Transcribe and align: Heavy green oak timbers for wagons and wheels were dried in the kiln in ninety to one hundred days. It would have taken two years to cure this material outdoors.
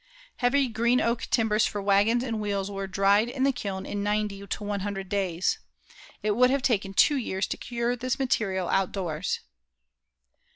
Heavy 0.37 0.67
green 0.67 0.99
oak 0.99 1.27
timbers 1.29 1.67
for 1.67 1.79
wagons 1.79 2.23
and 2.23 2.39
wheels 2.41 2.71
were 2.71 2.87
dried 2.87 3.29
in 3.29 3.43
the 3.43 3.51
kiln 3.51 3.85
in 3.85 4.01
ninety 4.01 4.47
to 4.47 4.63
one 4.63 4.79
hundred 4.79 5.09
days. 5.09 5.59
It 6.23 6.31
would 6.31 6.49
have 6.49 6.63
taken 6.63 6.91
two 6.95 7.17
years 7.17 7.45
to 7.45 7.57
cure 7.57 7.95
this 7.95 8.17
material 8.17 8.67
outdoors. 8.67 9.41